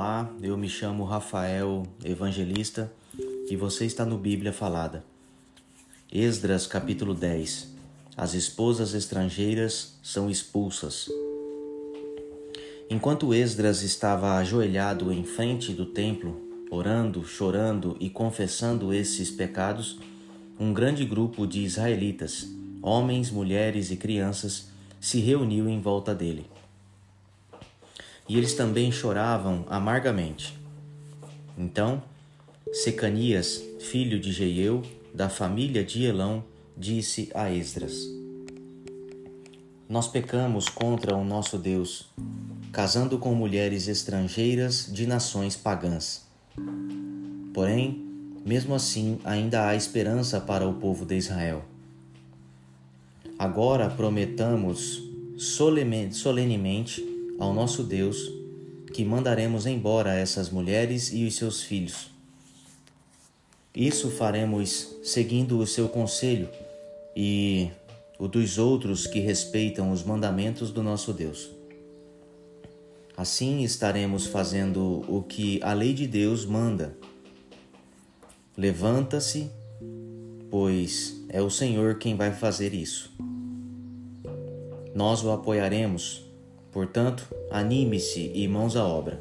[0.00, 2.88] Olá, eu me chamo Rafael Evangelista
[3.50, 5.04] e você está no Bíblia Falada.
[6.12, 7.74] Esdras capítulo 10
[8.16, 11.08] As esposas estrangeiras são expulsas.
[12.88, 16.40] Enquanto Esdras estava ajoelhado em frente do templo,
[16.70, 19.98] orando, chorando e confessando esses pecados,
[20.60, 22.46] um grande grupo de israelitas,
[22.80, 24.68] homens, mulheres e crianças,
[25.00, 26.46] se reuniu em volta dele
[28.28, 30.58] e eles também choravam amargamente.
[31.56, 32.02] Então,
[32.72, 34.82] Secanias, filho de Jeiel,
[35.14, 36.44] da família de Elão,
[36.76, 38.06] disse a Esdras:
[39.88, 42.06] Nós pecamos contra o nosso Deus,
[42.70, 46.26] casando com mulheres estrangeiras de nações pagãs.
[47.54, 48.06] Porém,
[48.44, 51.64] mesmo assim, ainda há esperança para o povo de Israel.
[53.38, 55.02] Agora prometamos
[55.38, 57.07] solenemente
[57.38, 58.30] ao nosso Deus
[58.92, 62.10] que mandaremos embora essas mulheres e os seus filhos.
[63.74, 66.48] Isso faremos seguindo o seu conselho
[67.14, 67.70] e
[68.18, 71.50] o dos outros que respeitam os mandamentos do nosso Deus.
[73.16, 76.96] Assim estaremos fazendo o que a lei de Deus manda.
[78.56, 79.50] Levanta-se,
[80.50, 83.12] pois é o Senhor quem vai fazer isso.
[84.94, 86.27] Nós o apoiaremos
[86.78, 89.20] Portanto, anime-se e mãos à obra.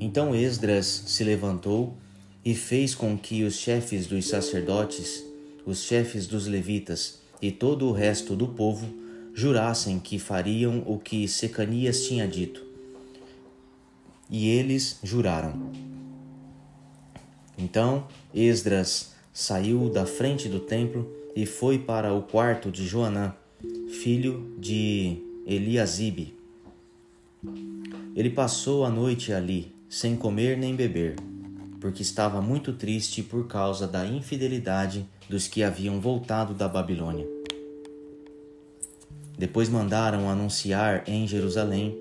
[0.00, 1.96] Então Esdras se levantou
[2.44, 5.24] e fez com que os chefes dos sacerdotes,
[5.64, 8.92] os chefes dos levitas e todo o resto do povo
[9.32, 12.66] jurassem que fariam o que Secanias tinha dito.
[14.28, 15.70] E eles juraram.
[17.56, 23.32] Então Esdras saiu da frente do templo e foi para o quarto de Joanã,
[23.90, 26.34] filho de Eliasibe.
[28.14, 31.16] Ele passou a noite ali, sem comer nem beber,
[31.80, 37.26] porque estava muito triste por causa da infidelidade dos que haviam voltado da Babilônia.
[39.36, 41.98] Depois mandaram anunciar em Jerusalém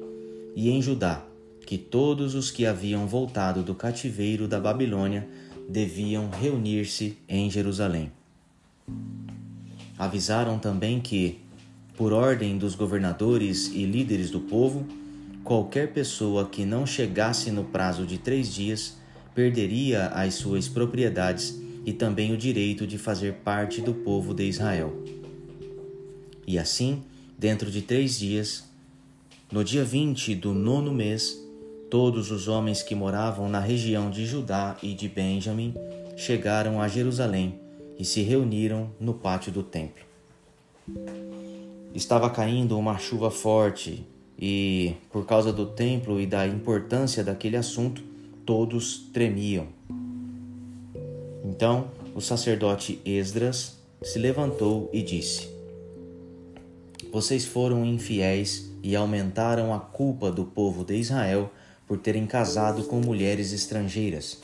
[0.55, 1.25] e em Judá
[1.65, 5.27] que todos os que haviam voltado do cativeiro da Babilônia
[5.67, 8.11] deviam reunir-se em Jerusalém.
[9.97, 11.39] Avisaram também que,
[11.99, 14.87] por ordem dos governadores e líderes do povo,
[15.43, 18.95] qualquer pessoa que não chegasse no prazo de três dias
[19.35, 24.93] perderia as suas propriedades e também o direito de fazer parte do povo de Israel.
[26.47, 27.03] E assim,
[27.37, 28.63] dentro de três dias,
[29.51, 31.37] no dia vinte do nono mês,
[31.89, 35.73] todos os homens que moravam na região de Judá e de Benjamim
[36.15, 37.59] chegaram a Jerusalém
[37.99, 40.07] e se reuniram no pátio do templo.
[41.93, 44.05] Estava caindo uma chuva forte
[44.37, 48.03] e, por causa do templo e da importância daquele assunto,
[48.45, 49.67] todos tremiam.
[51.43, 55.49] Então o sacerdote Esdras se levantou e disse:
[57.11, 61.51] Vocês foram infiéis e aumentaram a culpa do povo de Israel
[61.87, 64.39] por terem casado com mulheres estrangeiras.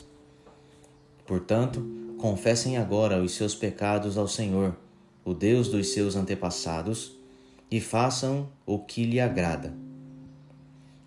[1.24, 1.84] Portanto,
[2.18, 4.76] confessem agora os seus pecados ao Senhor,
[5.24, 7.16] o Deus dos seus antepassados,
[7.70, 9.74] e façam o que lhe agrada.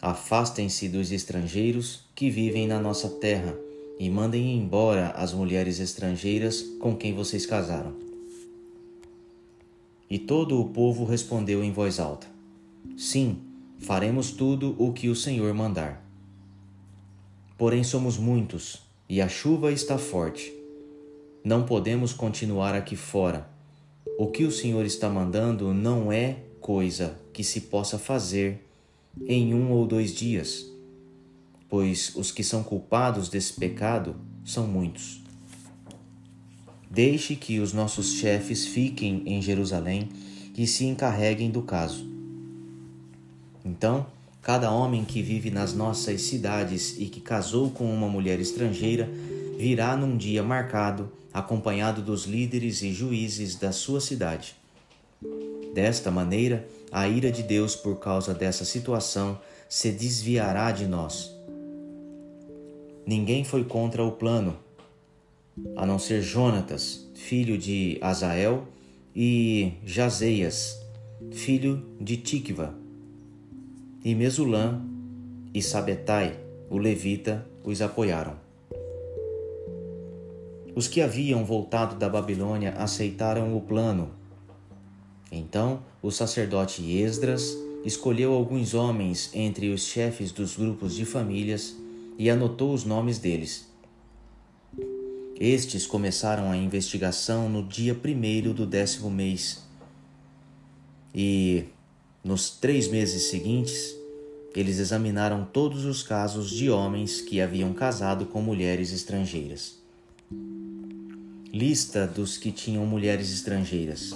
[0.01, 3.57] Afastem-se dos estrangeiros que vivem na nossa terra
[3.99, 7.93] e mandem embora as mulheres estrangeiras com quem vocês casaram.
[10.09, 12.27] E todo o povo respondeu em voz alta:
[12.97, 13.41] Sim,
[13.77, 16.03] faremos tudo o que o Senhor mandar.
[17.57, 20.53] Porém, somos muitos e a chuva está forte.
[21.43, 23.49] Não podemos continuar aqui fora.
[24.17, 26.37] O que o Senhor está mandando não é
[26.69, 28.63] coisa que se possa fazer
[29.25, 30.67] em um ou dois dias,
[31.67, 34.15] pois os que são culpados desse pecado
[34.45, 35.19] são muitos.
[36.87, 40.09] Deixe que os nossos chefes fiquem em Jerusalém
[40.55, 42.07] e se encarreguem do caso.
[43.65, 44.05] Então,
[44.39, 49.09] cada homem que vive nas nossas cidades e que casou com uma mulher estrangeira
[49.57, 54.55] virá num dia marcado, acompanhado dos líderes e juízes da sua cidade.
[55.73, 61.35] Desta maneira, a ira de Deus por causa dessa situação se desviará de nós.
[63.05, 64.57] Ninguém foi contra o plano,
[65.75, 68.67] a não ser Jonatas, filho de Azael,
[69.15, 70.79] e Jazeias,
[71.31, 72.73] filho de Tikva,
[74.03, 74.81] e Mesulã
[75.53, 76.37] e Sabetai,
[76.69, 78.35] o levita, os apoiaram.
[80.75, 84.18] Os que haviam voltado da Babilônia aceitaram o plano
[85.31, 91.75] então o sacerdote Esdras escolheu alguns homens entre os chefes dos grupos de famílias
[92.17, 93.67] e anotou os nomes deles.
[95.39, 99.63] Estes começaram a investigação no dia primeiro do décimo mês.
[101.15, 101.63] E,
[102.21, 103.95] nos três meses seguintes,
[104.53, 109.79] eles examinaram todos os casos de homens que haviam casado com mulheres estrangeiras.
[111.53, 114.13] Lista dos que tinham mulheres estrangeiras.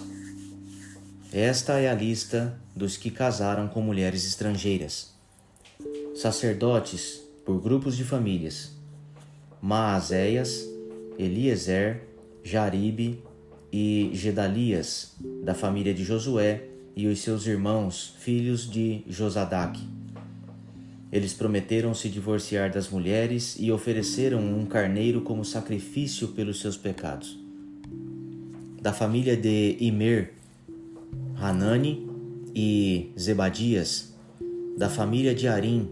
[1.34, 5.16] Esta é a lista dos que casaram com mulheres estrangeiras.
[6.14, 8.74] Sacerdotes por grupos de famílias:
[9.60, 10.64] Maazéias,
[11.18, 12.04] Eliezer,
[12.44, 13.20] Jaribe
[13.72, 16.66] e Gedalias, da família de Josué,
[16.96, 19.82] e os seus irmãos, filhos de Josadaque.
[21.12, 27.40] Eles prometeram se divorciar das mulheres e ofereceram um carneiro como sacrifício pelos seus pecados.
[28.80, 30.43] Da família de Imer,
[31.44, 32.10] Hanani
[32.56, 34.14] e Zebadias,
[34.78, 35.90] da família de Arim,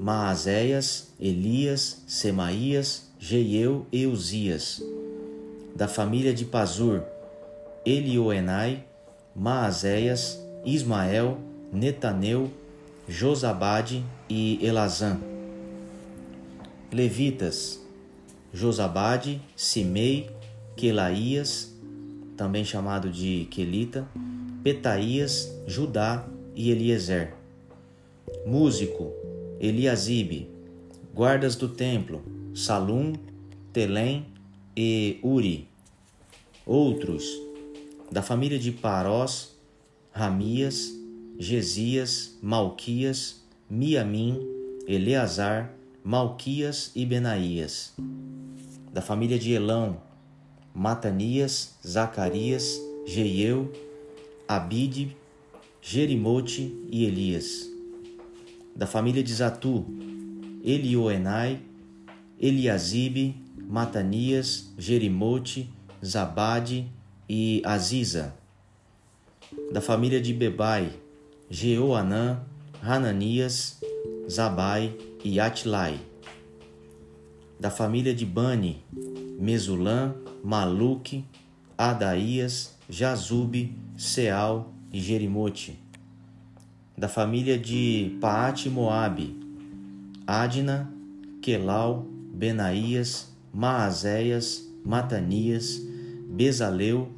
[0.00, 4.82] Maazéias, Elias, Semaías, Jeiel e Uzias.
[5.74, 7.02] Da família de Pazur,
[7.84, 8.84] Elioenai,
[9.34, 11.40] Maazéias, Ismael,
[11.70, 12.50] Netaneu,
[13.06, 15.18] Josabade e Elazã.
[16.90, 17.84] Levitas,
[18.50, 20.30] Josabade, Simei,
[20.74, 21.76] Quelaías,
[22.34, 24.08] também chamado de Quelita,
[24.66, 27.34] Petaías, Judá e Eliezer.
[28.44, 29.12] Músico,
[29.60, 30.50] Eliasibe.
[31.14, 32.20] Guardas do templo,
[32.52, 33.12] Salum,
[33.72, 34.26] Telém
[34.76, 35.68] e Uri.
[36.66, 37.30] Outros,
[38.10, 39.56] da família de Parós,
[40.10, 40.92] Ramias,
[41.38, 44.40] Gesias, Malquias, Miamim,
[44.88, 47.94] Eleazar, Malquias e Benaías.
[48.92, 50.02] Da família de Elão,
[50.74, 53.70] Matanias, Zacarias, Jeiel,
[54.48, 55.16] Abide,
[55.82, 57.68] Jerimote e Elias.
[58.74, 59.84] Da família de Zatu,
[60.62, 61.60] Elioenai,
[62.38, 63.34] Eliasibe,
[63.68, 65.68] Matanias, Jerimote,
[66.04, 66.86] Zabade
[67.28, 68.34] e Aziza.
[69.72, 70.92] Da família de Bebai,
[71.50, 72.40] Jeoanã,
[72.82, 73.80] Hananias,
[74.28, 75.98] Zabai e Atlai.
[77.58, 78.84] Da família de Bani,
[79.40, 80.14] Mesulã,
[80.44, 81.24] Maluque,
[81.76, 85.76] Adaías, Jazube, Seal e Jerimote.
[86.96, 89.36] Da família de Paate Moabe,
[90.24, 90.90] Adna,
[91.42, 95.82] Quelau, Benaías, Maazéias, Matanias,
[96.28, 97.08] Bezaleu,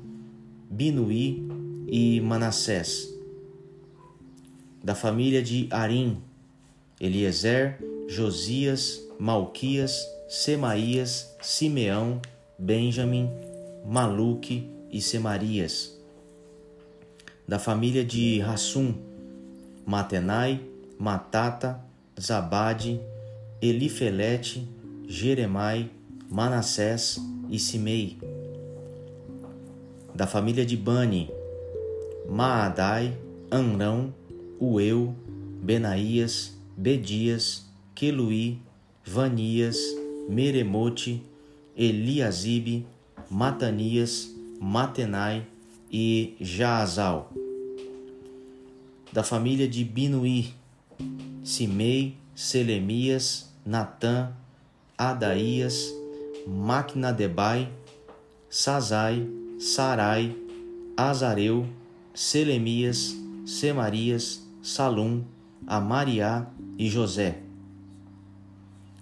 [0.70, 1.47] Binuí
[1.87, 3.15] e Manassés.
[4.82, 6.17] Da família de Arim,
[6.99, 7.79] Eliezer,
[8.09, 12.23] Josias, Malquias, Semaías, Simeão,
[12.59, 13.29] Benjamim,
[13.87, 15.99] Maluque e Semarias.
[17.46, 18.94] Da família de Rassum,
[19.87, 20.61] Matenai,
[20.99, 21.82] Matata,
[22.20, 23.00] Zabade,
[23.62, 24.69] Elifelete,
[25.06, 25.90] Jeremai,
[26.31, 27.19] Manassés
[27.49, 28.19] e Simei.
[30.14, 31.31] Da família de Bani,
[32.29, 33.17] Maadai,
[33.50, 34.12] Anrão,
[34.61, 35.14] Ueu,
[35.62, 38.61] Benaías, Bedias, Queluí,
[39.05, 39.79] Vanias,
[40.29, 41.23] Meremote,
[41.76, 42.87] Eliasibe,
[43.31, 45.46] Matanias, Matenai
[45.90, 47.32] e Jaazal.
[49.12, 50.52] Da família de Binuí,
[51.44, 54.32] Simei, Selemias, Natã,
[54.96, 55.94] Adaías,
[56.46, 57.69] Macnadebai,
[58.50, 60.36] Sazai, Sarai,
[60.96, 61.67] Azareu,
[62.12, 65.24] Selemias, Semarias, Salum,
[65.67, 66.46] Amariá
[66.77, 67.38] e José.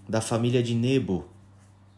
[0.09, 1.25] Da família de Nebo,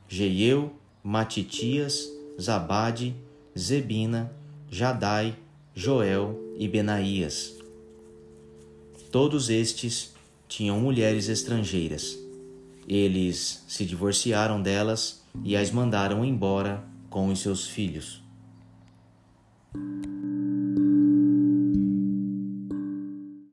[0.08, 0.72] Jeiel,
[1.02, 2.08] Matitias,
[2.40, 3.14] Zabade,
[3.58, 4.32] Zebina,
[4.70, 5.34] Jadai,
[5.74, 7.54] Joel e Benaías.
[9.10, 10.14] Todos estes
[10.46, 12.16] tinham mulheres estrangeiras.
[12.86, 18.22] Eles se divorciaram delas e as mandaram embora com os seus filhos.